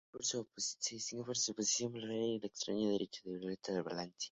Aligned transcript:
Se 0.19 0.43
distinguió 0.89 1.27
por 1.27 1.37
su 1.37 1.51
oposición 1.51 1.93
al 1.93 1.99
blaverismo 2.07 2.35
y 2.35 2.39
la 2.39 2.47
extrema 2.47 2.89
derecha 2.89 3.21
violenta 3.23 3.71
de 3.71 3.81
Valencia. 3.83 4.19